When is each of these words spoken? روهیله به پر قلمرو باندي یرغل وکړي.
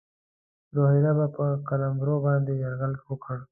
روهیله 0.75 1.11
به 1.17 1.27
پر 1.35 1.49
قلمرو 1.67 2.15
باندي 2.25 2.53
یرغل 2.63 2.93
وکړي. 3.07 3.43